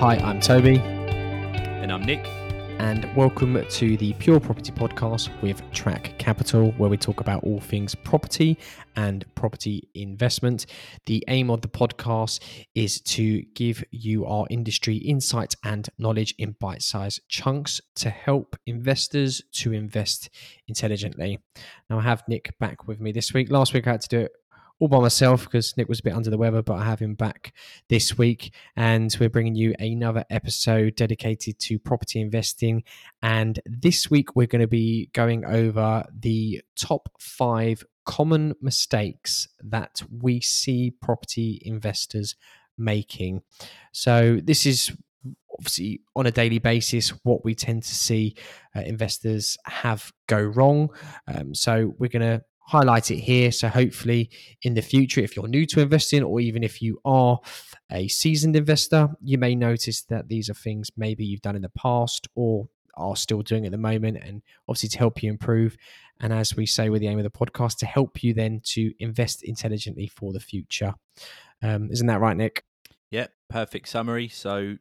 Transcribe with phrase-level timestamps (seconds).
[0.00, 0.78] Hi, I'm Tobi.
[0.78, 2.26] And I'm Nick.
[2.78, 7.60] And welcome to the Pure Property Podcast with Track Capital, where we talk about all
[7.60, 8.56] things property
[8.96, 10.64] and property investment.
[11.04, 12.40] The aim of the podcast
[12.74, 18.56] is to give you our industry insights and knowledge in bite sized chunks to help
[18.64, 20.30] investors to invest
[20.66, 21.40] intelligently.
[21.90, 23.50] Now, I have Nick back with me this week.
[23.50, 24.32] Last week, I had to do it
[24.80, 27.14] all by myself because Nick was a bit under the weather, but I have him
[27.14, 27.52] back
[27.88, 28.54] this week.
[28.76, 32.82] And we're bringing you another episode dedicated to property investing.
[33.22, 40.02] And this week, we're going to be going over the top five common mistakes that
[40.10, 42.34] we see property investors
[42.78, 43.42] making.
[43.92, 44.96] So, this is
[45.52, 48.34] obviously on a daily basis what we tend to see
[48.74, 50.88] uh, investors have go wrong.
[51.28, 53.50] Um, so, we're going to highlight it here.
[53.50, 54.30] So hopefully
[54.62, 57.40] in the future, if you're new to investing or even if you are
[57.90, 61.70] a seasoned investor, you may notice that these are things maybe you've done in the
[61.70, 65.76] past or are still doing at the moment and obviously to help you improve.
[66.20, 68.92] And as we say with the aim of the podcast, to help you then to
[69.00, 70.94] invest intelligently for the future.
[71.62, 72.64] Um, isn't that right, Nick?
[73.10, 74.28] Yeah, perfect summary.
[74.28, 74.76] So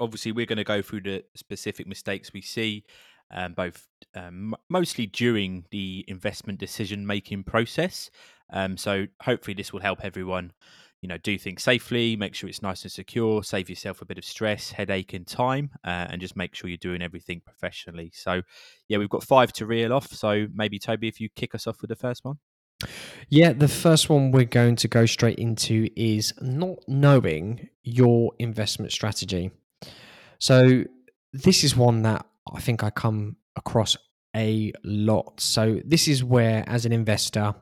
[0.00, 2.84] obviously we're going to go through the specific mistakes we see
[3.30, 8.10] um, both um, mostly during the investment decision making process.
[8.52, 10.52] Um, so hopefully this will help everyone,
[11.02, 14.18] you know, do things safely, make sure it's nice and secure, save yourself a bit
[14.18, 18.10] of stress, headache, and time, uh, and just make sure you're doing everything professionally.
[18.14, 18.42] So
[18.88, 20.08] yeah, we've got five to reel off.
[20.12, 22.38] So maybe Tobi, if you kick us off with the first one.
[23.28, 28.92] Yeah, the first one we're going to go straight into is not knowing your investment
[28.92, 29.50] strategy.
[30.38, 30.84] So
[31.32, 33.96] this is one that I think I come across
[34.34, 35.40] a lot.
[35.40, 37.54] So this is where, as an investor,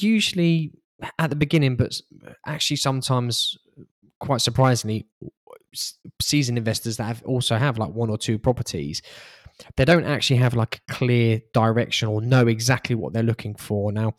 [0.00, 0.72] usually
[1.18, 2.00] at the beginning, but
[2.46, 3.56] actually sometimes
[4.20, 5.06] quite surprisingly,
[6.20, 9.02] seasoned investors that have also have like one or two properties,
[9.76, 13.92] they don't actually have like a clear direction or know exactly what they're looking for.
[13.92, 14.14] Now,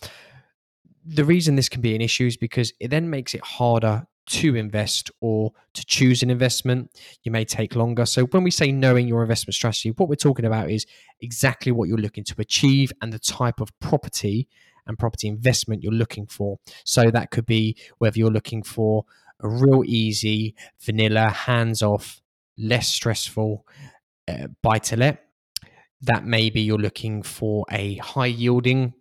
[1.06, 4.56] the reason this can be an issue is because it then makes it harder to
[4.56, 6.92] invest or to choose an investment.
[7.24, 8.06] You may take longer.
[8.06, 10.86] So, when we say knowing your investment strategy, what we're talking about is
[11.22, 14.48] exactly what you're looking to achieve and the type of property
[14.88, 16.60] and property investment you're looking for.
[16.86, 19.06] So, that could be whether you're looking for
[19.42, 22.22] a real easy, vanilla, hands off,
[22.58, 23.66] less stressful
[24.28, 25.26] uh, buy to let.
[26.02, 28.94] That maybe you're looking for a high yielding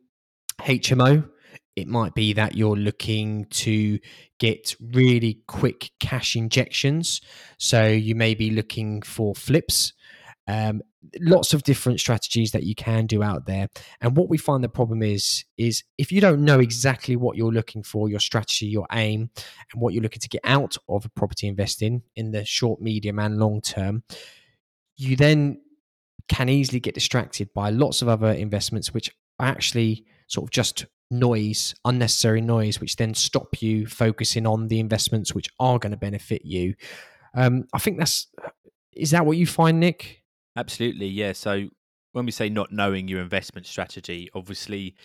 [0.60, 1.28] HMO
[1.78, 4.00] it might be that you're looking to
[4.40, 7.20] get really quick cash injections.
[7.56, 9.92] So you may be looking for flips.
[10.48, 10.82] Um,
[11.20, 13.68] lots of different strategies that you can do out there.
[14.00, 17.52] And what we find the problem is, is if you don't know exactly what you're
[17.52, 19.30] looking for, your strategy, your aim,
[19.72, 23.20] and what you're looking to get out of a property investing in the short, medium,
[23.20, 24.02] and long term,
[24.96, 25.60] you then
[26.28, 30.86] can easily get distracted by lots of other investments, which are actually sort of just
[31.10, 35.98] noise, unnecessary noise, which then stop you focusing on the investments which are going to
[35.98, 36.74] benefit you.
[37.34, 38.26] Um, I think that's
[38.92, 40.22] is that what you find, Nick?
[40.56, 41.32] Absolutely, yeah.
[41.32, 41.68] So
[42.12, 44.96] when we say not knowing your investment strategy, obviously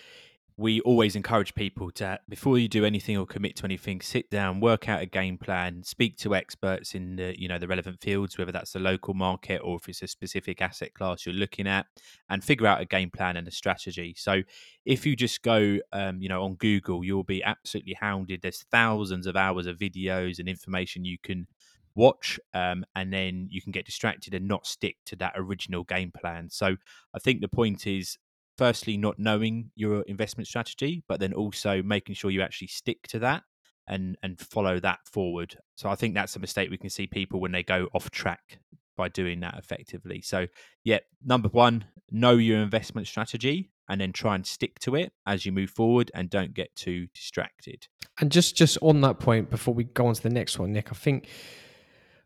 [0.57, 4.59] we always encourage people to before you do anything or commit to anything sit down
[4.59, 8.37] work out a game plan speak to experts in the you know the relevant fields
[8.37, 11.85] whether that's the local market or if it's a specific asset class you're looking at
[12.29, 14.13] and figure out a game plan and a strategy.
[14.17, 14.41] So
[14.85, 18.41] if you just go um, you know on google you'll be absolutely hounded.
[18.41, 21.47] There's thousands of hours of videos and information you can
[21.95, 26.11] watch um, and then you can get distracted and not stick to that original game
[26.11, 26.49] plan.
[26.49, 26.75] So
[27.15, 28.17] i think the point is
[28.57, 33.19] firstly not knowing your investment strategy, but then also making sure you actually stick to
[33.19, 33.43] that
[33.87, 35.57] and and follow that forward.
[35.75, 38.59] So I think that's a mistake we can see people when they go off track
[38.95, 40.21] by doing that effectively.
[40.21, 40.47] So
[40.83, 45.45] yeah, number one, know your investment strategy and then try and stick to it as
[45.45, 47.87] you move forward and don't get too distracted.
[48.19, 50.91] And just just on that point before we go on to the next one, Nick,
[50.91, 51.27] I think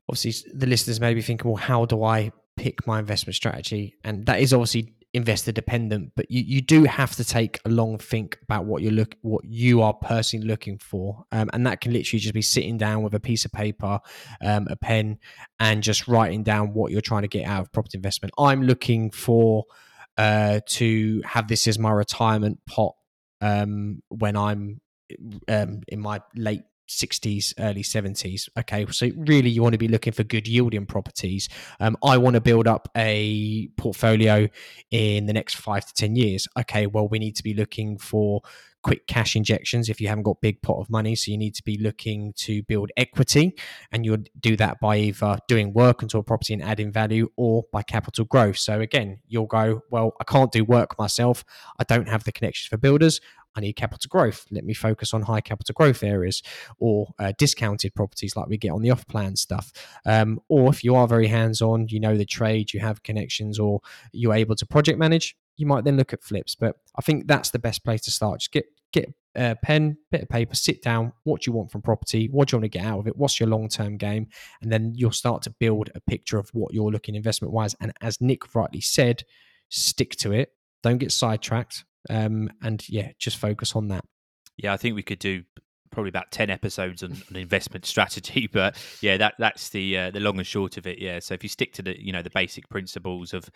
[0.09, 3.95] obviously the listeners may be thinking, well, how do I pick my investment strategy?
[4.03, 7.97] And that is obviously investor dependent, but you, you do have to take a long
[7.97, 11.93] think about what you look what you are personally looking for, um, and that can
[11.93, 13.99] literally just be sitting down with a piece of paper,
[14.41, 15.17] um, a pen,
[15.59, 18.33] and just writing down what you're trying to get out of property investment.
[18.37, 19.65] I'm looking for
[20.17, 22.95] uh, to have this as my retirement pot
[23.41, 24.81] um, when I'm
[25.47, 28.49] um, in my late 60s, early 70s.
[28.57, 31.49] Okay, so really you want to be looking for good yielding properties.
[31.79, 34.47] Um, I want to build up a portfolio
[34.91, 36.47] in the next five to 10 years.
[36.59, 38.41] Okay, well, we need to be looking for
[38.83, 41.13] quick cash injections if you haven't got big pot of money.
[41.13, 43.53] So you need to be looking to build equity,
[43.91, 47.65] and you'll do that by either doing work onto a property and adding value, or
[47.73, 48.57] by capital growth.
[48.57, 51.43] So again, you'll go, well, I can't do work myself.
[51.77, 53.19] I don't have the connections for builders.
[53.57, 54.45] I need capital growth.
[54.51, 56.43] Let me focus on high capital growth areas
[56.79, 59.71] or uh, discounted properties like we get on the off plan stuff.
[60.05, 63.57] Um, or if you are very hands on, you know the trade, you have connections,
[63.57, 63.81] or
[64.11, 66.53] you're able to project manage, you might then look at flips.
[66.53, 68.41] But I think that's the best place to start.
[68.41, 71.13] Just get get a pen, bit of paper, sit down.
[71.23, 72.27] What do you want from property?
[72.29, 73.17] What do you want to get out of it?
[73.17, 74.27] What's your long term game?
[74.61, 77.75] And then you'll start to build a picture of what you're looking investment wise.
[77.81, 79.23] And as Nick rightly said,
[79.69, 80.53] stick to it.
[80.83, 81.85] Don't get sidetracked.
[82.09, 84.03] Um, and yeah, just focus on that.
[84.57, 85.43] Yeah, I think we could do
[85.91, 90.19] probably about 10 episodes on, on investment strategy but yeah that that's the uh, the
[90.19, 91.19] long and short of it yeah.
[91.19, 93.49] So if you stick to the you know the basic principles of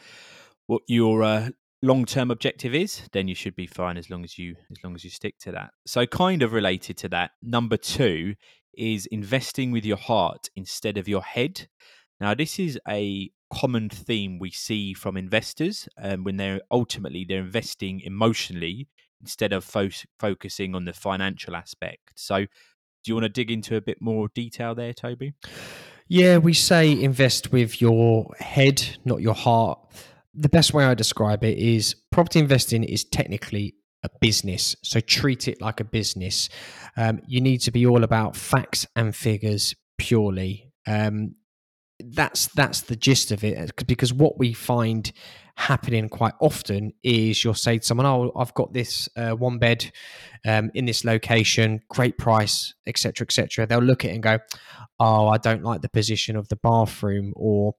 [0.67, 1.49] what your uh,
[1.81, 5.03] long-term objective is then you should be fine as long as you as long as
[5.03, 5.71] you stick to that.
[5.85, 8.35] So kind of related to that number 2
[8.77, 11.67] is investing with your heart instead of your head.
[12.19, 17.39] Now this is a common theme we see from investors um, when they're ultimately they're
[17.39, 18.87] investing emotionally
[19.21, 19.89] instead of fo-
[20.19, 22.47] focusing on the financial aspect so do
[23.05, 25.33] you want to dig into a bit more detail there tobi
[26.07, 29.79] yeah we say invest with your head not your heart
[30.33, 34.75] the best way I describe it is property investing is technically a business.
[34.83, 36.49] So treat it like a business.
[36.97, 40.71] Um, you need to be all about facts and figures purely.
[40.87, 41.35] Um,
[42.05, 43.71] that's that's the gist of it.
[43.87, 45.11] Because what we find
[45.55, 49.91] happening quite often is you'll say to someone, "Oh, I've got this uh, one bed
[50.45, 54.39] um, in this location, great price, etc., etc." They'll look at it and go,
[54.99, 57.75] "Oh, I don't like the position of the bathroom," or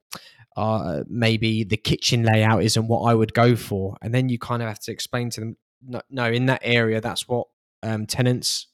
[0.56, 3.96] uh, maybe the kitchen layout isn't what I would go for.
[4.02, 7.00] And then you kind of have to explain to them, no, no in that area,
[7.00, 7.48] that's what
[7.82, 8.66] um, tenants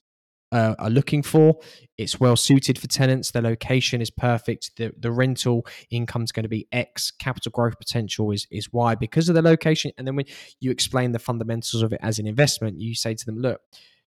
[0.52, 1.58] uh, are looking for.
[1.96, 3.30] It's well suited for tenants.
[3.30, 4.76] The location is perfect.
[4.76, 7.10] The the rental income is going to be X.
[7.10, 9.92] Capital growth potential is is Y because of the location.
[9.98, 10.26] And then when
[10.60, 13.60] you explain the fundamentals of it as an investment, you say to them, look,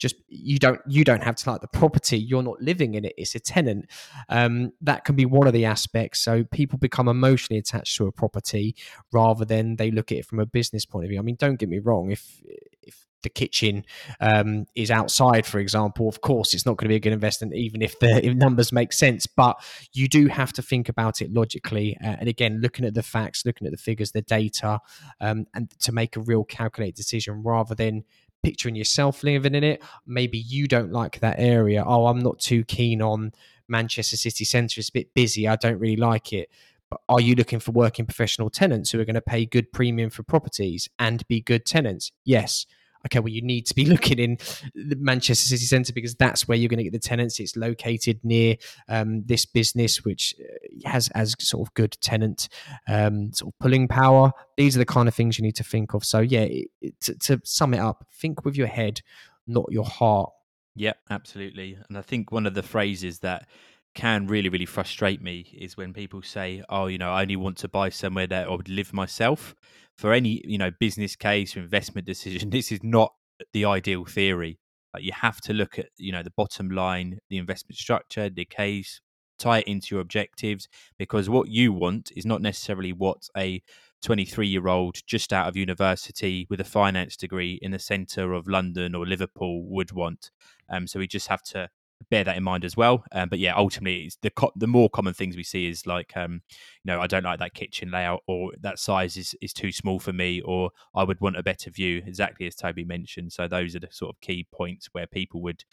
[0.02, 3.14] just you don't you don't have to like the property you're not living in it
[3.16, 3.88] it's a tenant
[4.28, 8.12] um, that can be one of the aspects so people become emotionally attached to a
[8.12, 8.75] property
[9.12, 11.60] rather than they look at it from a business point of view i mean don't
[11.60, 12.43] get me wrong if
[12.82, 13.84] if the kitchen
[14.20, 17.55] um, is outside, for example, of course, it's not going to be a good investment,
[17.55, 19.26] even if the if numbers make sense.
[19.26, 19.62] But
[19.93, 23.46] you do have to think about it logically, uh, and again, looking at the facts,
[23.46, 24.81] looking at the figures, the data,
[25.20, 28.05] um, and to make a real calculated decision rather than
[28.42, 29.82] picturing yourself living in it.
[30.06, 31.84] Maybe you don't like that area.
[31.86, 33.32] Oh, I'm not too keen on
[33.68, 34.80] Manchester city centre.
[34.80, 35.48] It's a bit busy.
[35.48, 36.50] I don't really like it.
[36.90, 40.10] But are you looking for working professional tenants who are going to pay good premium
[40.10, 42.12] for properties and be good tenants?
[42.24, 42.66] Yes
[43.06, 44.38] okay, well, you need to be looking in
[44.75, 47.40] the Manchester city centre because that's where you're going to get the tenants.
[47.40, 48.56] It's located near
[48.88, 52.49] um, this business, which uh, has as sort of good tenant
[52.88, 54.32] um, sort of pulling power.
[54.56, 56.04] These are the kind of things you need to think of.
[56.04, 59.00] So yeah, it, it, to, to sum it up, think with your head,
[59.46, 60.31] not your heart.
[60.75, 61.76] Yep, absolutely.
[61.88, 63.46] And I think one of the phrases that
[63.94, 67.58] can really really frustrate me is when people say oh you know i only want
[67.58, 69.55] to buy somewhere that i would live myself
[69.96, 73.12] for any you know business case or investment decision this is not
[73.52, 74.58] the ideal theory.
[74.94, 78.44] Like you have to look at you know the bottom line the investment structure the
[78.44, 79.00] case
[79.38, 83.60] tie it into your objectives because what you want is not necessarily what a
[84.02, 88.46] 23 year old just out of university with a finance degree in the center of
[88.46, 90.31] london or liverpool would want.
[90.69, 91.69] Um, so we just have to
[92.10, 93.04] bear that in mind as well.
[93.12, 96.42] Um, but yeah, ultimately, the co- the more common things we see is like, um,
[96.84, 99.98] you know, I don't like that kitchen layout, or that size is is too small
[99.98, 102.02] for me, or I would want a better view.
[102.06, 103.32] Exactly as Tobi mentioned.
[103.32, 105.64] So those are the sort of key points where people would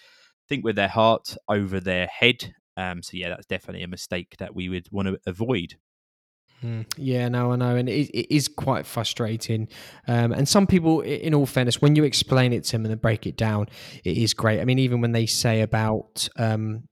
[0.48, 2.54] think with their heart over their head.
[2.78, 5.76] Um, so yeah, that's definitely a mistake that we would want to avoid.
[6.64, 9.70] Mm, yeah, no, I know, and it, it is quite frustrating.
[10.08, 13.26] Um, and some people, in all fairness, when you explain it to them and break
[13.26, 13.68] it down,
[14.04, 14.60] it is great.
[14.60, 16.89] I mean, even when they say about um,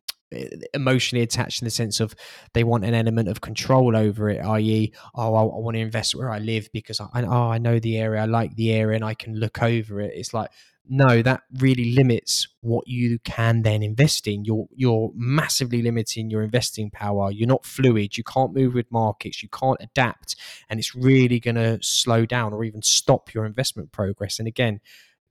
[0.73, 2.13] emotionally attached in the sense of
[2.53, 6.15] they want an element of control over it, i.e., oh, I, I want to invest
[6.15, 9.05] where I live because I, oh, I know the area, I like the area, and
[9.05, 10.13] I can look over it.
[10.15, 10.49] It's like
[10.89, 14.45] no, that really limits what you can then invest in.
[14.45, 17.31] You're you're massively limiting your investing power.
[17.31, 18.17] You're not fluid.
[18.17, 19.43] You can't move with markets.
[19.43, 20.35] You can't adapt,
[20.69, 24.39] and it's really going to slow down or even stop your investment progress.
[24.39, 24.79] And again,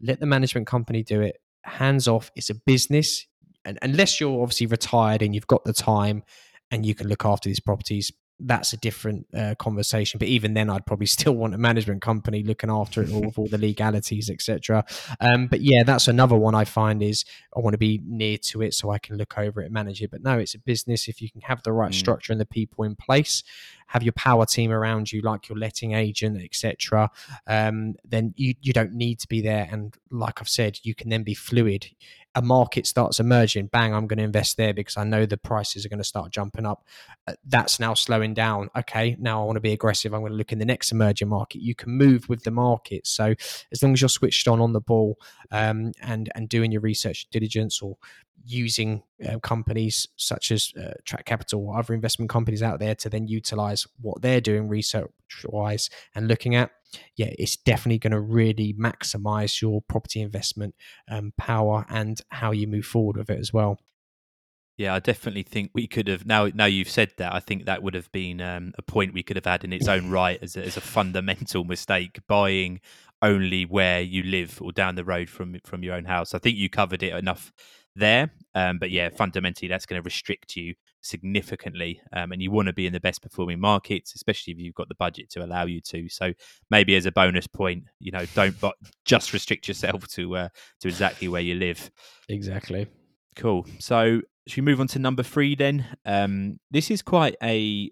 [0.00, 1.40] let the management company do it.
[1.62, 2.30] Hands off.
[2.36, 3.26] It's a business.
[3.66, 6.22] And unless you're obviously retired and you've got the time
[6.70, 10.18] and you can look after these properties, that's a different uh, conversation.
[10.18, 13.38] But even then, I'd probably still want a management company looking after it all with
[13.38, 14.84] all the legalities, etc.
[15.20, 17.24] Um, but yeah, that's another one I find is
[17.56, 20.02] I want to be near to it so I can look over it and manage
[20.02, 20.10] it.
[20.10, 21.08] But no, it's a business.
[21.08, 21.94] If you can have the right mm.
[21.94, 23.42] structure and the people in place,
[23.88, 27.10] have your power team around you, like your letting agent, etc.,
[27.46, 29.68] um, then you you don't need to be there.
[29.70, 31.88] And like I've said, you can then be fluid
[32.36, 35.86] a market starts emerging, bang, I'm going to invest there because I know the prices
[35.86, 36.84] are going to start jumping up.
[37.26, 38.68] Uh, that's now slowing down.
[38.76, 40.12] Okay, now I want to be aggressive.
[40.12, 41.62] I'm going to look in the next emerging market.
[41.62, 43.06] You can move with the market.
[43.06, 43.34] So
[43.72, 45.18] as long as you're switched on on the ball
[45.50, 47.96] um, and and doing your research diligence or
[48.44, 53.08] using uh, companies such as uh, Track Capital or other investment companies out there to
[53.08, 55.10] then utilize what they're doing research
[55.46, 56.70] wise and looking at,
[57.16, 60.74] yeah, it's definitely going to really maximize your property investment
[61.10, 63.78] um, power and how you move forward with it as well.
[64.76, 66.50] Yeah, I definitely think we could have now.
[66.52, 69.36] Now you've said that, I think that would have been um, a point we could
[69.36, 72.20] have had in its own right as a, as a fundamental mistake.
[72.28, 72.80] Buying
[73.22, 76.34] only where you live or down the road from from your own house.
[76.34, 77.52] I think you covered it enough
[77.96, 78.30] there.
[78.54, 82.00] Um, but yeah, fundamentally, that's going to restrict you significantly.
[82.12, 84.88] Um, and you want to be in the best performing markets, especially if you've got
[84.88, 86.08] the budget to allow you to.
[86.08, 86.32] So
[86.70, 90.48] maybe as a bonus point, you know, don't but just restrict yourself to uh,
[90.80, 91.90] to exactly where you live.
[92.28, 92.86] Exactly.
[93.34, 93.66] Cool.
[93.78, 95.84] So should we move on to number three then?
[96.04, 97.90] Um, this is quite a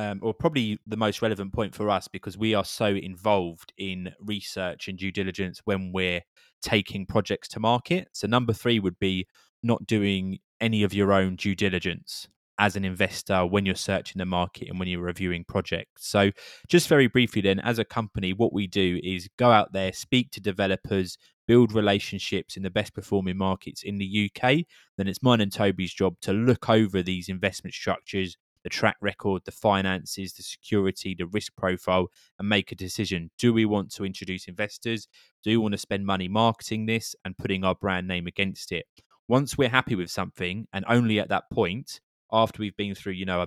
[0.00, 4.14] um, or probably the most relevant point for us because we are so involved in
[4.18, 6.22] research and due diligence when we're
[6.62, 8.08] taking projects to market.
[8.12, 9.26] So, number three would be
[9.62, 12.28] not doing any of your own due diligence
[12.58, 16.08] as an investor when you're searching the market and when you're reviewing projects.
[16.08, 16.30] So,
[16.66, 20.30] just very briefly, then, as a company, what we do is go out there, speak
[20.30, 24.60] to developers, build relationships in the best performing markets in the UK.
[24.96, 29.42] Then it's mine and Tobi's job to look over these investment structures, the track record,
[29.44, 33.30] the finances, the security, the risk profile, and make a decision.
[33.38, 35.08] Do we want to introduce investors?
[35.42, 38.86] Do we want to spend money marketing this and putting our brand name against it?
[39.28, 42.00] Once we're happy with something, and only at that point,
[42.32, 43.46] after we've been through, you know, I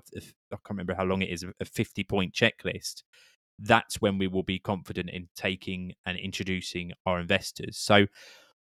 [0.50, 3.03] can't remember how long it is, a 50 point checklist,
[3.60, 7.77] that's when we will be confident in taking and introducing our investors.
[7.77, 8.08] So,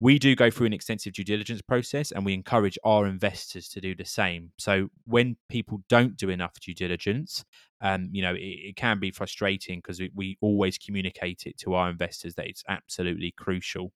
[0.01, 3.81] we do go through an extensive due diligence process and we encourage our investors to
[3.81, 4.51] do the same.
[4.57, 7.43] So when people don't do enough due diligence,
[7.81, 11.73] um, you know, it, it can be frustrating because we, we, always communicate it to
[11.73, 13.91] our investors that it's absolutely crucial.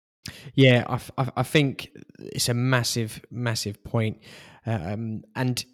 [0.54, 4.20] Yeah, I, think it's a massive, massive point.
[4.66, 5.66] Um, and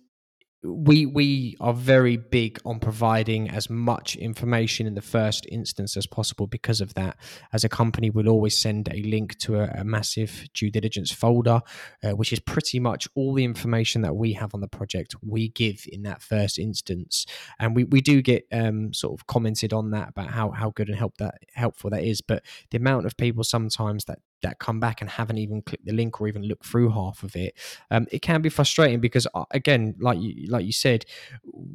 [0.65, 6.07] we we are very big on providing as much information in the first instance as
[6.07, 7.17] possible because of that.
[7.53, 11.61] As a company we'll always send a link to a, a massive due diligence folder
[12.03, 15.49] uh, which is pretty much all the information that we have on the project we
[15.49, 17.25] give in that first instance.
[17.59, 20.89] And we, we do get um, sort of commented on that about how, how good
[20.89, 22.21] and help that helpful that is.
[22.21, 25.93] But the amount of people sometimes that that come back and haven't even clicked the
[25.93, 27.57] link or even looked through half of it,
[27.91, 31.05] um, it can be frustrating because uh, again, like you like you said,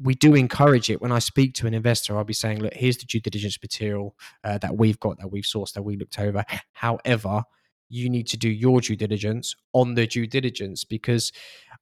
[0.02, 1.00] we do encourage it.
[1.00, 4.17] When I speak to an investor, I'll be saying, look, here's the due diligence material
[4.45, 6.45] uh, that we've got, that we've sourced, that we looked over.
[6.73, 7.45] However,
[7.90, 11.33] you need to do your due diligence on the due diligence because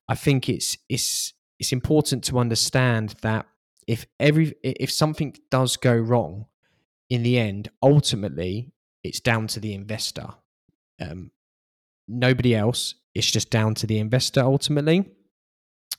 [0.09, 3.47] I think it's it's it's important to understand that
[3.87, 6.47] if every if something does go wrong
[7.11, 8.73] in the end ultimately
[9.05, 10.29] it's down to the investor
[11.01, 11.31] um,
[12.07, 12.95] nobody else.
[13.15, 15.11] It's just down to the investor ultimately.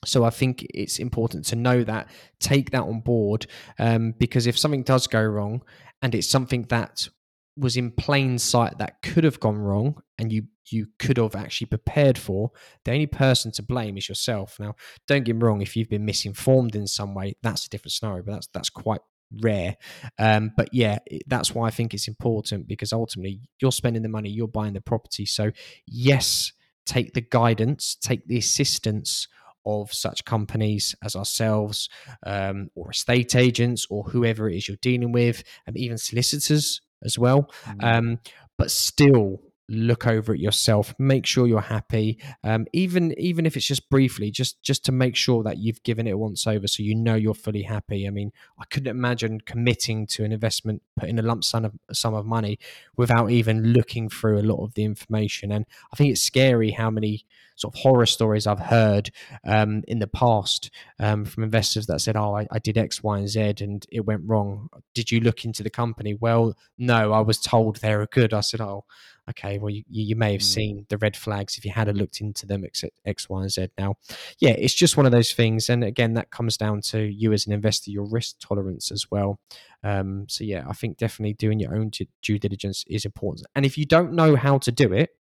[0.06, 2.08] So I think it's important to know that,
[2.40, 5.62] take that on board, um, because if something does go wrong,
[6.02, 7.10] and it's something that
[7.58, 11.68] was in plain sight that could have gone wrong, and you you could have actually
[11.68, 12.52] prepared for,
[12.86, 14.58] the only person to blame is yourself.
[14.60, 14.76] Now,
[15.08, 18.24] don't get me wrong, if you've been misinformed in some way, that's a different scenario,
[18.24, 19.02] but that's that's quite
[19.42, 19.78] rare.
[20.18, 24.30] Um, but yeah, that's why I think it's important because ultimately you're spending the money,
[24.30, 25.26] you're buying the property.
[25.26, 25.52] So,
[25.86, 26.52] yes,
[26.86, 29.28] take the guidance, take the assistance
[29.66, 31.90] of such companies as ourselves
[32.26, 37.20] um, or estate agents or whoever it is you're dealing with, and even solicitors as
[37.20, 37.52] well.
[37.66, 37.86] Mm-hmm.
[37.86, 38.20] Um,
[38.58, 43.66] but still, look over it yourself make sure you're happy um, even even if it's
[43.66, 46.96] just briefly just just to make sure that you've given it once over so you
[46.96, 51.22] know you're fully happy i mean i couldn't imagine committing to an investment putting a
[51.22, 52.58] lump sum of sum of money
[52.98, 56.90] without even looking through a lot of the information and i think it's scary how
[56.90, 57.26] many
[57.60, 59.12] sort of horror stories I've heard
[59.44, 63.18] um, in the past um, from investors that said, "Oh, I, I, did X, Y,
[63.18, 64.70] and Z, and it went wrong.
[64.94, 68.34] Did you look into the company?" Well, no, I was told they were good.
[68.34, 68.86] I said, "Oh,
[69.30, 70.54] okay, well, you, you may have Mm.
[70.54, 72.64] seen the red flags if you had a looked into them,
[73.06, 73.68] X, Y, and Z.
[73.78, 73.96] Now,
[74.40, 75.70] yeah, it's just one of those things.
[75.70, 79.40] And again, that comes down to you as an investor, your risk tolerance as well.
[79.84, 83.48] Um, so, yeah, I think definitely doing your own due- diligence is important.
[83.56, 85.12] And if you don't know how to do it,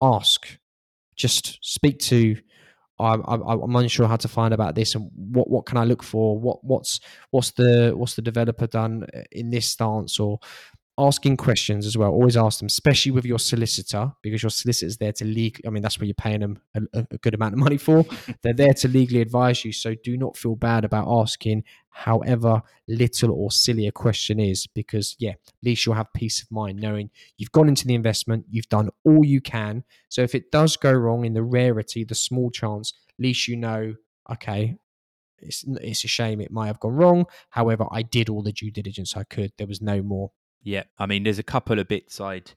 [0.00, 0.58] ask.
[1.16, 2.36] Just speak to.
[2.98, 6.02] I'm, I'm, I'm unsure how to find about this and what, what can I look
[6.02, 6.38] for?
[6.38, 10.38] What what's what's the what's the developer done uh, in this stance or
[10.98, 12.10] asking questions as well.
[12.10, 15.62] Always ask them, especially with your solicitor, because your solicitor's there to legal.
[15.66, 18.04] I mean, that's what you're paying them a, a- a good amount of money for.
[18.42, 19.72] They're there to legally advise you.
[19.72, 25.16] So do not feel bad about asking, however little or silly a question is, because
[25.18, 28.68] yeah, at least you'll have peace of mind knowing you've gone into the investment, you've
[28.68, 29.84] done all you can.
[30.08, 33.56] So if it does go wrong in the rarity, the small chance, at least you
[33.56, 33.94] know,
[34.30, 34.76] okay.
[35.42, 37.24] It's, it's a shame it might have gone wrong.
[37.50, 39.52] However, I did all the due diligence I could.
[39.56, 40.32] There was no more
[40.62, 42.52] Yeah, I mean, there's a couple of bits I'd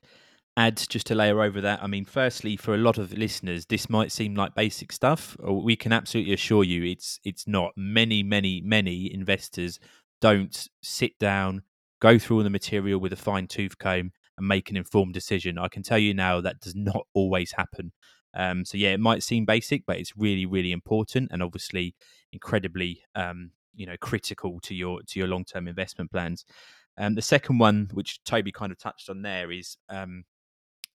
[0.58, 1.82] add just to layer over that.
[1.84, 5.38] I mean, firstly, for a lot of listeners, this might seem like basic stuff.
[5.40, 7.72] or We can absolutely assure you it's it's not.
[7.78, 9.80] Many, many, many investors
[10.22, 11.64] don't sit down,
[12.02, 15.58] go through all the material with a fine tooth comb, and make an informed decision.
[15.58, 17.92] I can tell you now that does not always happen.
[18.36, 21.96] Um, so yeah, it might seem basic, but it's really, really important, and obviously
[22.34, 26.46] incredibly, um, you know, critical to your to your long term investment plans.
[26.98, 30.24] Um, the second one, which Tobi kind of touched on there, is um,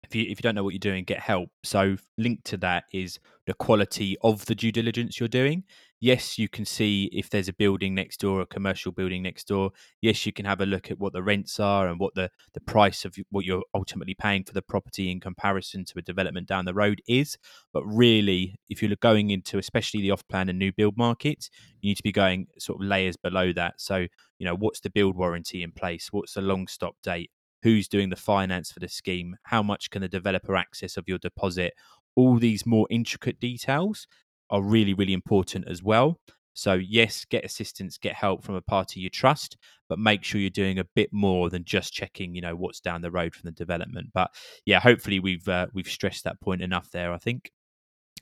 [0.04, 1.50] if you if you don't know what you're doing, get help.
[1.62, 5.64] So linked to that is the quality of the due diligence you're doing.
[6.00, 9.72] Yes, you can see if there's a building next door, a commercial building next door.
[10.00, 12.60] Yes, you can have a look at what the rents are and what the the
[12.60, 16.66] price of what you're ultimately paying for the property in comparison to a development down
[16.66, 17.36] the road is.
[17.72, 21.50] But really, if you're going into especially the off-plan and new build market,
[21.80, 23.80] you need to be going sort of layers below that.
[23.80, 24.06] So
[24.38, 26.08] you know, what's the build warranty in place?
[26.12, 27.30] What's the long stop date?
[27.64, 29.34] Who's doing the finance for the scheme?
[29.44, 31.74] How much can the developer access of your deposit?
[32.14, 34.06] All these more intricate details
[34.50, 36.18] are really, really important as well.
[36.54, 39.56] So, yes, get assistance, get help from a party you trust,
[39.88, 43.00] but make sure you're doing a bit more than just checking, you know, what's down
[43.00, 44.08] the road from the development.
[44.12, 44.34] But
[44.66, 47.12] yeah, hopefully we've uh, we've stressed that point enough there.
[47.12, 47.52] I think.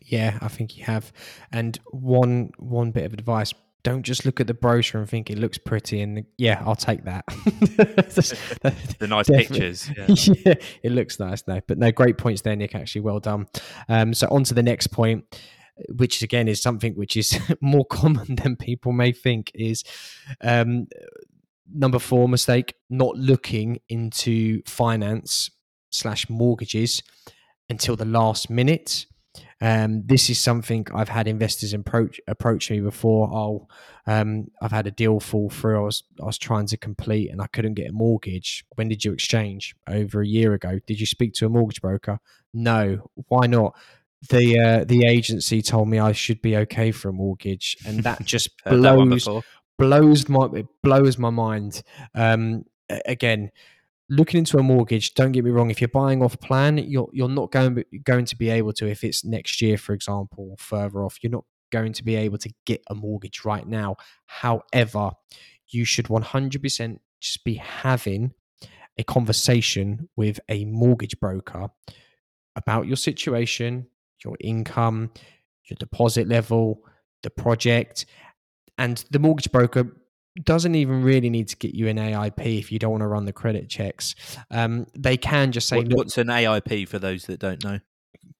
[0.03, 1.13] Yeah, I think you have.
[1.51, 3.55] And one one bit of advice:
[3.87, 6.01] don't just look at the brochure and think it looks pretty.
[6.01, 7.25] And yeah, I'll take that.
[8.99, 9.89] The nice pictures.
[9.97, 10.35] Yeah.
[10.45, 11.47] yeah, it looks nice.
[11.47, 12.75] No, but no, great points there, Nick.
[12.75, 13.47] Actually, well done.
[13.89, 15.25] Um, so on to the next point,
[15.91, 19.51] which again is something which is more common than people may think.
[19.55, 19.85] Is
[20.41, 20.89] um,
[21.73, 25.51] number four mistake: not looking into finance
[25.91, 27.03] slash mortgages
[27.69, 29.07] until the last minute.
[29.61, 33.29] Um, this is something I've had investors approach approach me before.
[33.33, 33.69] Oh,
[34.07, 35.79] um, I've had a deal fall through.
[35.79, 38.65] I was I was trying to complete and I couldn't get a mortgage.
[38.77, 39.75] When did you exchange?
[39.89, 40.79] Over a year ago.
[40.87, 42.19] Did you speak to a mortgage broker?
[42.53, 43.11] No.
[43.29, 43.75] Why not?
[44.29, 48.25] The uh, the agency told me I should be okay for a mortgage, and that
[48.25, 49.29] just Heard that blows
[49.79, 51.83] blows my it blows my mind.
[52.15, 52.65] Um,
[53.07, 53.51] again,
[54.09, 55.15] looking into a mortgage.
[55.15, 55.71] Don't get me wrong.
[55.71, 58.87] If you're buying off plan, you're you're not going going to be able to.
[58.87, 62.39] If it's next year, for example, or further off, you're not going to be able
[62.39, 63.97] to get a mortgage right now.
[64.27, 65.11] However,
[65.69, 68.33] you should 100% just be having
[68.99, 71.69] a conversation with a mortgage broker
[72.55, 73.89] about your situation,
[74.25, 75.11] your income,
[75.65, 76.81] your deposit level,
[77.23, 78.07] the project,
[78.79, 79.97] and the mortgage broker
[80.45, 83.25] doesn't even really need to get you an AIP if you don't want to run
[83.25, 84.15] the credit checks.
[84.51, 87.81] Um, they can just say, What- what's an AIP for those that don't know?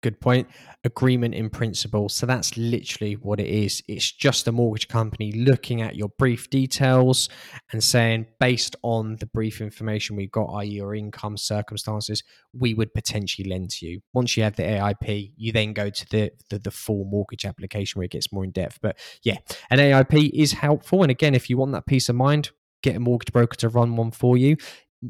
[0.03, 0.49] Good point.
[0.85, 2.09] Agreement in principle.
[2.09, 3.83] So that's literally what it is.
[3.89, 7.29] It's just a mortgage company looking at your brief details
[7.73, 12.93] and saying based on the brief information we've got i.e your income circumstances we would
[12.95, 14.01] potentially lend to you.
[14.13, 17.99] Once you have the aip you then go to the the, the full mortgage application
[17.99, 18.79] where it gets more in depth.
[18.81, 19.39] But yeah
[19.71, 21.03] an aip is helpful.
[21.03, 22.51] And again if you want that peace of mind
[22.83, 24.57] get a mortgage broker to run one for you.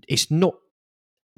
[0.09, 0.55] It's not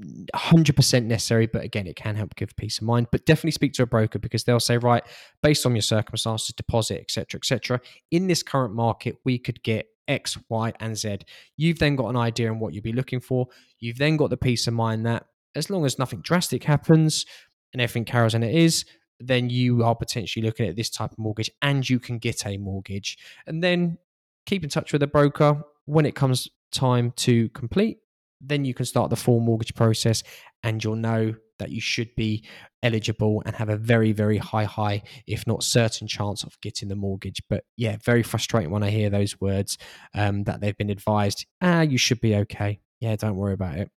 [0.00, 3.08] 100% necessary, but again, it can help give peace of mind.
[3.10, 5.02] But definitely speak to a broker because they'll say, right,
[5.42, 7.80] based on your circumstances, deposit, etc., etc.
[8.10, 11.18] In this current market, we could get X, Y, and Z.
[11.56, 13.48] You've then got an idea on what you'd be looking for.
[13.80, 17.26] You've then got the peace of mind that as long as nothing drastic happens
[17.72, 18.84] and everything carries on it is,
[19.20, 22.56] then you are potentially looking at this type of mortgage and you can get a
[22.56, 23.18] mortgage.
[23.46, 23.98] And then
[24.46, 27.98] keep in touch with a broker when it comes time to complete
[28.40, 30.22] then you can start the full mortgage process
[30.62, 32.44] and you'll know that you should be
[32.82, 36.94] eligible and have a very very high high if not certain chance of getting the
[36.94, 39.76] mortgage but yeah very frustrating when i hear those words
[40.14, 43.90] um, that they've been advised ah you should be okay yeah don't worry about it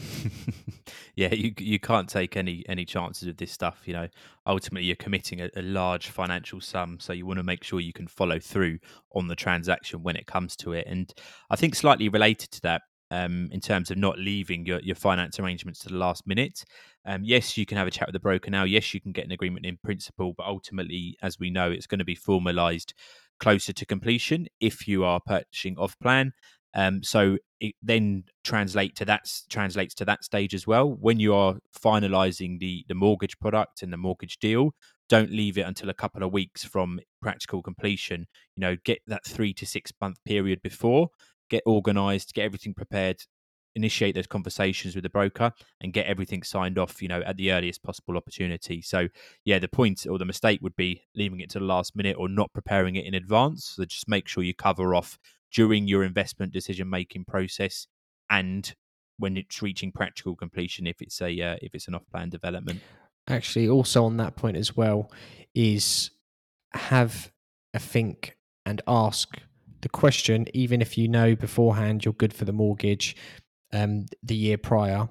[1.16, 3.82] yeah, you you can't take any any chances with this stuff.
[3.84, 4.08] You know,
[4.46, 7.92] ultimately you're committing a, a, large financial sum, so you want to make sure you
[7.92, 8.78] can follow through
[9.14, 10.86] on the transaction when it comes to it.
[10.86, 11.12] And
[11.50, 12.82] I think slightly related to that,
[13.12, 16.64] um, in terms of not leaving your, your finance arrangements to the last minute.
[17.04, 18.64] Um, yes, you can have a chat with the broker now.
[18.64, 21.98] Yes, you can get an agreement in principle, but ultimately, as we know, it's going
[21.98, 22.94] to be formalised
[23.38, 26.32] closer to completion if you are purchasing off plan.
[26.74, 30.88] Um, so it then translate to that translates to that stage as well.
[30.88, 34.70] When you are finalising the the mortgage product and the mortgage deal,
[35.10, 38.26] don't leave it until a couple of weeks from practical completion.
[38.56, 41.10] You know, get that three to six month period before,
[41.52, 43.22] get organised, get everything prepared,
[43.76, 47.00] initiate those conversations with the broker, and get everything signed off.
[47.00, 48.82] You know, at the earliest possible opportunity.
[48.82, 49.08] So,
[49.44, 52.28] yeah, the point or the mistake would be leaving it to the last minute or
[52.28, 53.74] not preparing it in advance.
[53.76, 55.18] So just make sure you cover off
[55.52, 57.86] during your investment decision making process
[58.30, 58.74] and
[59.18, 62.80] when it's reaching practical completion if it's a uh, if it's an off plan development
[63.28, 65.10] actually also on that point as well
[65.54, 66.10] is
[66.72, 67.30] have
[67.74, 69.38] a think and ask
[69.82, 73.14] the question even if you know beforehand you're good for the mortgage
[73.72, 75.08] um, the year prior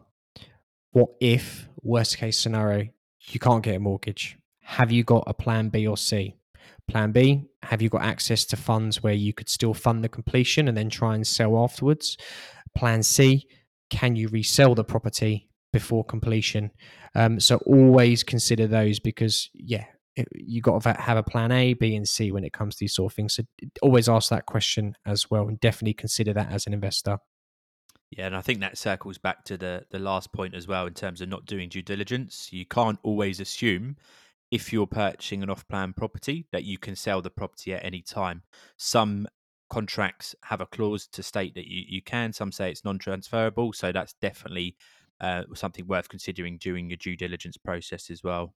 [0.92, 2.88] what if worst case scenario
[3.22, 6.36] you can't get a mortgage have you got a plan b or c
[6.92, 10.68] Plan B, have you got access to funds where you could still fund the completion
[10.68, 12.18] and then try and sell afterwards?
[12.76, 13.48] Plan C,
[13.90, 16.72] can you resell the property before completion?
[17.16, 19.86] Um, so always consider those because, yeah,
[20.34, 22.94] you got to have a plan A, B, and C when it comes to these
[22.94, 23.36] sort of things.
[23.36, 23.44] So
[23.82, 27.20] always ask that question as well, and definitely consider that as an investor.
[28.12, 30.94] Yeah, and I think that circles back to the the last point as well in
[30.94, 32.50] terms of not doing due diligence.
[32.52, 33.96] You can't always assume
[34.52, 38.02] if you're purchasing an off plan property that you can sell the property at any
[38.02, 38.44] time.
[38.78, 39.28] Some
[39.70, 43.72] contracts have a clause to state that you, you can, some say it's non transferable.
[43.72, 44.76] So that's definitely
[45.22, 48.54] uh, something worth considering during your due diligence process as well.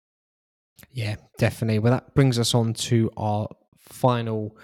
[0.91, 1.79] Yeah, definitely.
[1.79, 4.57] Well, that brings us on to our final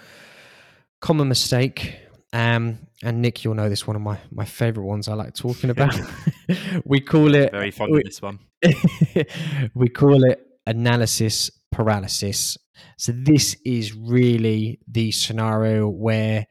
[1.00, 1.96] common mistake.
[2.32, 5.70] Um, and Nick, you'll know this one of my, my favorite ones I like talking
[5.76, 5.94] about.
[6.84, 8.38] we call it very fond of this one.
[9.74, 12.56] we call it analysis paralysis.
[12.96, 16.46] So this is really the scenario where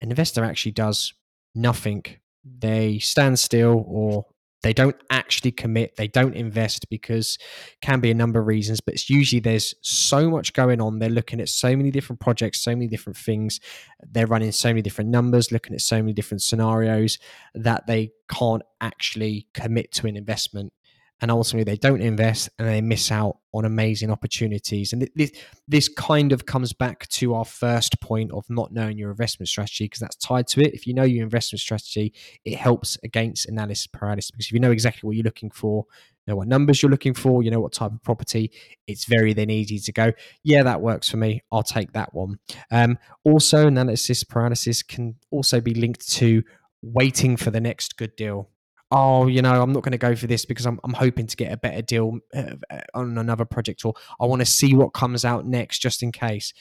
[0.00, 1.12] an investor actually does
[1.54, 2.04] nothing.
[2.44, 4.26] They stand still or
[4.62, 5.96] they don't actually commit.
[5.96, 7.38] They don't invest because
[7.80, 10.98] can be a number of reasons but it's usually there's so much going on.
[10.98, 13.60] They're looking at so many different projects so many different things.
[14.02, 17.18] They're running so many different numbers looking at so many different scenarios
[17.54, 20.72] that they can't actually commit to an investment
[21.20, 24.92] and ultimately they don't invest and they miss out on amazing opportunities.
[24.92, 25.32] And this,
[25.66, 29.84] this kind of comes back to our first point of not knowing your investment strategy
[29.84, 30.74] because that's tied to it.
[30.74, 32.12] If you know your investment strategy,
[32.44, 35.86] it helps against analysis paralysis because if you know exactly what you're looking for,
[36.26, 38.52] you know what numbers you're looking for, you know what type of property,
[38.86, 40.12] it's very then easy to go,
[40.44, 41.42] yeah, that works for me.
[41.50, 42.38] I'll take that one.
[42.70, 46.44] Um, also, analysis paralysis can also be linked to
[46.82, 48.50] waiting for the next good deal
[48.90, 51.36] oh, you know, I'm not going to go for this because I'm, I'm hoping to
[51.36, 52.54] get a better deal uh,
[52.94, 56.52] on another project, or I want to see what comes out next just in case.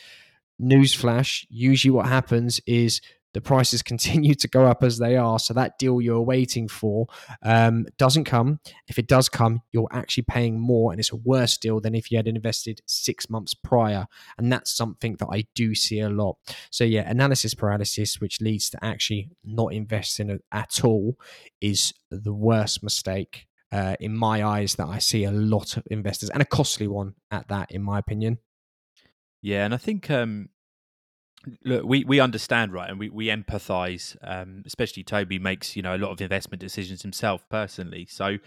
[0.61, 3.01] Newsflash: usually, what happens is
[3.37, 5.37] the prices continue to go up as they are.
[5.37, 7.05] So that deal you're waiting for
[7.43, 8.59] um, doesn't come.
[8.87, 12.11] If it does come, you're actually paying more, and it's a worse deal than if
[12.11, 14.07] you had invested six months prior.
[14.39, 16.37] And that's something that I do see a lot.
[16.71, 21.19] So yeah, analysis paralysis, which leads to actually not investing at all,
[21.61, 23.45] is the worst mistake.
[23.69, 27.15] Uh, in my eyes, that I see a lot of investors and a costly one
[27.31, 28.37] at that, in my opinion.
[29.41, 30.47] Yeah, and I think um,
[31.63, 34.15] look, we, we understand, right, and we, we empathize.
[34.21, 38.07] Um, especially Tobi makes you know a lot of investment decisions himself personally.
[38.09, 38.37] So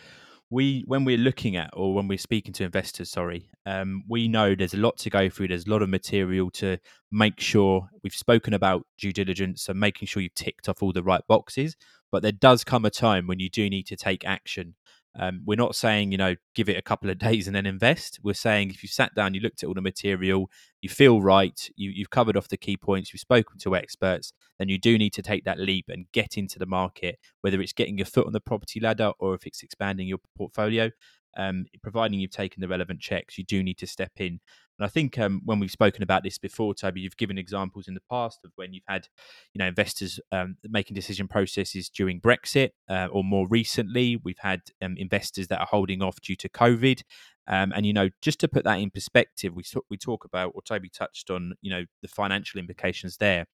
[0.51, 4.55] we when we're looking at or when we're speaking to investors, sorry, um, we know
[4.55, 5.49] there's a lot to go through.
[5.49, 6.79] There's a lot of material to
[7.13, 11.03] make sure we've spoken about due diligence and making sure you've ticked off all the
[11.03, 11.77] right boxes.
[12.11, 14.75] But there does come a time when you do need to take action.
[15.19, 18.21] Um, we're not saying, you know, give it a couple of days and then invest.
[18.23, 21.69] We're saying if you sat down, you looked at all the material, you feel right,
[21.77, 25.13] you, you've covered off the key points, you've spoken to experts, then you do need
[25.15, 28.33] to take that leap and get into the market, whether it's getting your foot on
[28.33, 30.91] the property ladder or if it's expanding your portfolio.
[31.37, 34.41] Um, providing you've taken the relevant checks, you do need to step in
[34.81, 37.93] and I think um, when we've spoken about this before, Tobi, you've given examples in
[37.93, 39.09] the past of when you've had,
[39.53, 44.63] you know, investors um, making decision processes during Brexit, uh, or more recently, we've had
[44.81, 47.03] um, investors that are holding off due to COVID.
[47.47, 50.63] Um, and you know, just to put that in perspective, we we talk about, or
[50.63, 53.49] Tobi touched on, you know, the financial implications there.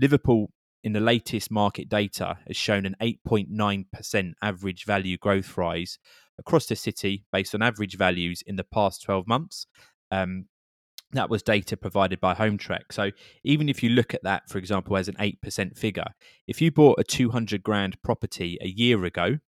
[0.00, 0.50] Liverpool
[0.82, 5.98] in the latest market data, has shown an 8.9% average value growth rise
[6.38, 9.66] across the city based on average values in the past 12 months.
[10.10, 10.46] Um,
[11.12, 12.92] that was data provided by Hometrack.
[12.92, 13.10] So
[13.44, 16.06] even if you look at that, for example, as an 8% figure,
[16.46, 19.38] if you bought a 200 grand property a year ago,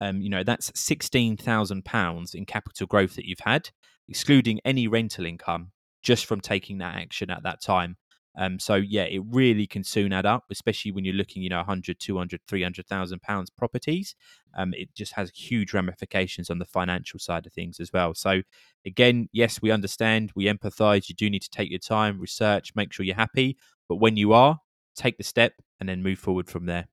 [0.00, 3.70] um, you know, that's £16,000 in capital growth that you've had,
[4.08, 7.96] excluding any rental income just from taking that action at that time.
[8.36, 11.56] Um, so yeah, it really can soon add up, especially when you're looking, you know,
[11.58, 14.14] 100, 200, 300,000 pounds properties.
[14.56, 18.14] Um, it just has huge ramifications on the financial side of things as well.
[18.14, 18.42] So
[18.84, 21.08] again, yes, we understand, we empathize.
[21.08, 23.56] You do need to take your time, research, make sure you're happy.
[23.88, 24.60] But when you are,
[24.94, 26.88] take the step and then move forward from there.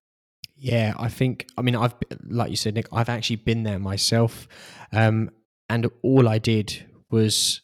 [0.56, 1.46] Yeah, I think.
[1.58, 1.94] I mean, I've
[2.28, 2.86] like you said, Nick.
[2.92, 4.46] I've actually been there myself,
[4.92, 5.30] um,
[5.68, 7.60] and all I did was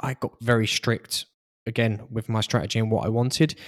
[0.00, 1.26] I got very strict
[1.66, 3.58] again with my strategy and what I wanted.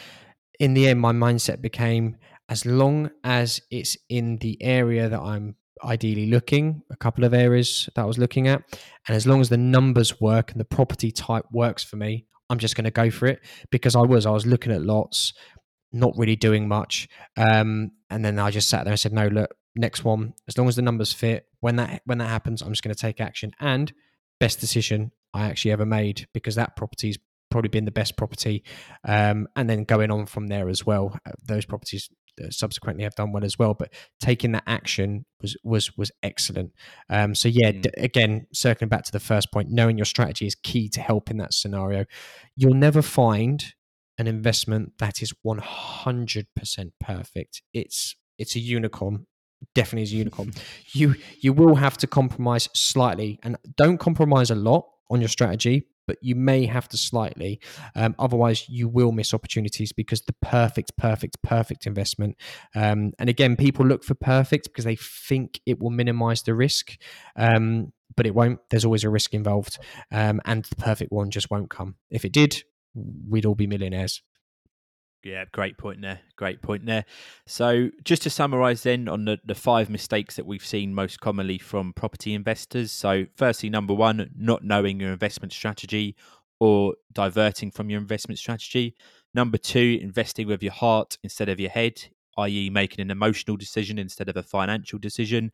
[0.59, 2.17] In the end, my mindset became
[2.49, 7.89] as long as it's in the area that I'm ideally looking, a couple of areas
[7.95, 8.63] that I was looking at,
[9.07, 12.59] and as long as the numbers work and the property type works for me, I'm
[12.59, 15.35] just going to go for it because I was I was looking at lots,
[15.93, 19.55] not really doing much, um, and then I just sat there and said, no, look,
[19.77, 22.83] next one, as long as the numbers fit, when that when that happens, I'm just
[22.83, 23.53] going to take action.
[23.61, 23.93] And
[24.41, 27.19] best decision I actually ever made because that property's
[27.51, 28.65] probably been the best property.
[29.05, 32.09] Um, and then going on from there as well, uh, those properties
[32.41, 33.75] uh, subsequently have done well as well.
[33.75, 36.73] But taking that action was was was excellent.
[37.11, 37.83] Um, so yeah, mm.
[37.83, 41.31] d- again, circling back to the first point, knowing your strategy is key to help
[41.31, 42.05] in that scenario.
[42.57, 43.65] You'll never find
[44.19, 47.63] an investment that is one hundred percent perfect.
[47.73, 49.27] It's it's a unicorn
[49.75, 50.53] definitely is a unicorn.
[50.93, 55.87] you you will have to compromise slightly, and don't compromise a lot on your strategy,
[56.09, 57.61] but you may have to slightly.
[57.95, 62.37] Um, otherwise, you will miss opportunities because the perfect, perfect, perfect investment.
[62.75, 66.97] Um, and again, people look for perfect because they think it will minimize the risk,
[67.37, 68.59] um, but it won't.
[68.71, 69.79] There's always a risk involved,
[70.11, 71.97] um, and the perfect one just won't come.
[72.11, 74.23] If it did, we'd all be millionaires.
[75.25, 76.21] Yeah, great point there.
[76.37, 77.05] Great point there.
[77.45, 81.59] So, just to summarize then on the, the five mistakes that we've seen most commonly
[81.59, 82.93] from property investors.
[82.93, 86.15] So, firstly, number one, not knowing your investment strategy
[86.61, 88.95] or diverting from your investment strategy.
[89.35, 92.01] Number two, investing with your heart instead of your head,
[92.39, 95.51] i.e., making an emotional decision instead of a financial decision.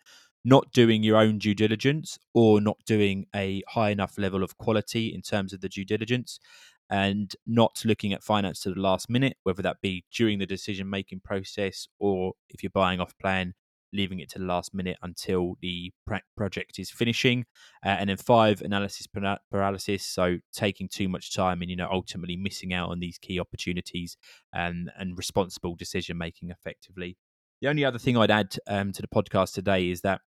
[0.47, 5.07] Not doing your own due diligence or not doing a high enough level of quality
[5.15, 6.39] in terms of the due diligence
[6.91, 10.89] and not looking at finance to the last minute, whether that be during the decision
[10.89, 13.55] making process or if you're buying off plan,
[13.93, 15.93] leaving it to the last minute until the
[16.37, 17.45] project is finishing.
[17.85, 19.07] Uh, and then five, analysis
[19.51, 20.05] paralysis.
[20.05, 24.17] So taking too much time and, you know, ultimately missing out on these key opportunities
[24.53, 27.17] and, and responsible decision making effectively.
[27.63, 30.21] The only other thing I'd add um, to the podcast today is that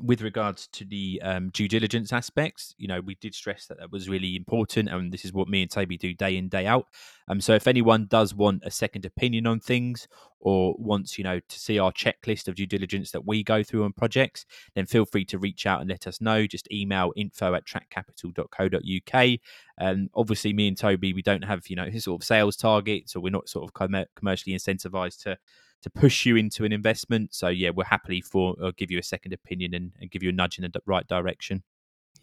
[0.00, 3.92] with regards to the um, due diligence aspects, you know, we did stress that that
[3.92, 6.86] was really important, and this is what me and Tobi do day in day out.
[7.28, 10.08] Um, so if anyone does want a second opinion on things,
[10.42, 13.84] or wants, you know, to see our checklist of due diligence that we go through
[13.84, 16.46] on projects, then feel free to reach out and let us know.
[16.46, 19.38] Just email info at trackcapital.co.uk.
[19.78, 23.20] And obviously, me and Tobi, we don't have, you know, sort of sales targets, or
[23.20, 23.72] we're not sort of
[24.16, 25.38] commercially incentivized to
[25.82, 27.34] to push you into an investment.
[27.34, 30.22] So yeah, we're happily for or uh, give you a second opinion and, and give
[30.22, 31.62] you a nudge in the right direction.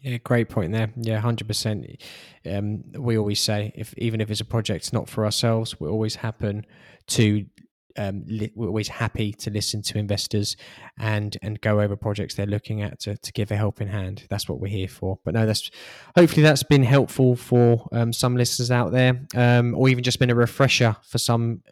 [0.00, 0.92] Yeah, great point there.
[0.96, 1.86] Yeah, hundred um, percent.
[2.98, 6.66] We always say if even if it's a project not for ourselves, we're always happen
[7.08, 7.46] to.
[7.98, 10.56] Um, li- we're always happy to listen to investors
[10.96, 14.26] and and go over projects they're looking at to, to give a helping hand.
[14.30, 15.18] That's what we're here for.
[15.24, 15.72] But no, that's
[16.14, 20.30] hopefully that's been helpful for um, some listeners out there, um, or even just been
[20.30, 21.62] a refresher for some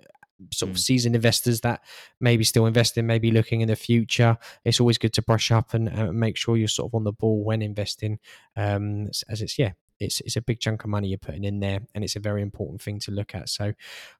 [0.52, 0.80] sort of mm.
[0.80, 1.82] seasoned investors that
[2.20, 4.36] maybe still investing, maybe looking in the future.
[4.64, 7.12] It's always good to brush up and uh, make sure you're sort of on the
[7.12, 8.18] ball when investing,
[8.56, 9.72] um, as it's yeah.
[10.00, 12.40] It's, it's a big chunk of money you're putting in there, and it's a very
[12.40, 13.48] important thing to look at.
[13.48, 13.72] So,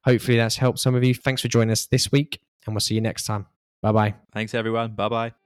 [0.03, 1.15] hopefully, that's helped some of you.
[1.15, 3.45] Thanks for joining us this week, and we'll see you next time.
[3.81, 4.15] Bye bye.
[4.33, 4.91] Thanks, everyone.
[4.95, 5.38] Bye bye.